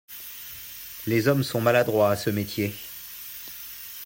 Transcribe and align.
Les 1.05 1.27
hommes 1.27 1.43
sont 1.43 1.61
maladroits 1.61 2.09
à 2.09 2.15
ce 2.15 2.31
métier. 2.31 2.73